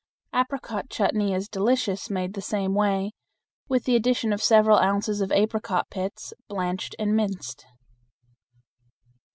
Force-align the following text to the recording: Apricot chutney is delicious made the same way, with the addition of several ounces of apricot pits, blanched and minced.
Apricot 0.33 0.89
chutney 0.89 1.31
is 1.31 1.47
delicious 1.47 2.09
made 2.09 2.33
the 2.33 2.41
same 2.41 2.73
way, 2.73 3.11
with 3.69 3.83
the 3.83 3.95
addition 3.95 4.33
of 4.33 4.41
several 4.41 4.79
ounces 4.79 5.21
of 5.21 5.31
apricot 5.31 5.91
pits, 5.91 6.33
blanched 6.49 6.95
and 6.97 7.15
minced. 7.15 7.67